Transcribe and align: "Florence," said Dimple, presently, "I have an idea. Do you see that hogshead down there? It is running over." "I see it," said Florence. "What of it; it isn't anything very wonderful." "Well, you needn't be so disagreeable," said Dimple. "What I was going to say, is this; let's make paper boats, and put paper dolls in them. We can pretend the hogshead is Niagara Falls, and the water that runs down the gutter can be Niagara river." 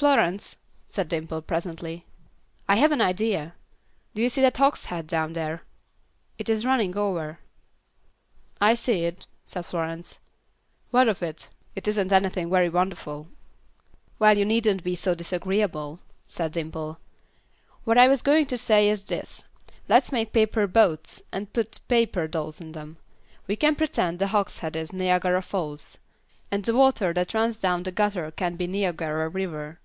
"Florence," 0.00 0.56
said 0.86 1.08
Dimple, 1.08 1.42
presently, 1.42 2.06
"I 2.66 2.76
have 2.76 2.90
an 2.90 3.02
idea. 3.02 3.54
Do 4.14 4.22
you 4.22 4.30
see 4.30 4.40
that 4.40 4.56
hogshead 4.56 5.06
down 5.06 5.34
there? 5.34 5.64
It 6.38 6.48
is 6.48 6.64
running 6.64 6.96
over." 6.96 7.38
"I 8.62 8.76
see 8.76 9.04
it," 9.04 9.26
said 9.44 9.66
Florence. 9.66 10.16
"What 10.90 11.06
of 11.06 11.22
it; 11.22 11.50
it 11.76 11.86
isn't 11.86 12.14
anything 12.14 12.48
very 12.48 12.70
wonderful." 12.70 13.28
"Well, 14.18 14.38
you 14.38 14.46
needn't 14.46 14.82
be 14.82 14.94
so 14.94 15.14
disagreeable," 15.14 16.00
said 16.24 16.52
Dimple. 16.52 16.98
"What 17.84 17.98
I 17.98 18.08
was 18.08 18.22
going 18.22 18.46
to 18.46 18.56
say, 18.56 18.88
is 18.88 19.04
this; 19.04 19.44
let's 19.86 20.12
make 20.12 20.32
paper 20.32 20.66
boats, 20.66 21.20
and 21.30 21.52
put 21.52 21.78
paper 21.88 22.26
dolls 22.26 22.58
in 22.58 22.72
them. 22.72 22.96
We 23.46 23.54
can 23.54 23.76
pretend 23.76 24.18
the 24.18 24.28
hogshead 24.28 24.76
is 24.76 24.94
Niagara 24.94 25.42
Falls, 25.42 25.98
and 26.50 26.64
the 26.64 26.74
water 26.74 27.12
that 27.12 27.34
runs 27.34 27.58
down 27.58 27.82
the 27.82 27.92
gutter 27.92 28.30
can 28.30 28.56
be 28.56 28.66
Niagara 28.66 29.28
river." 29.28 29.78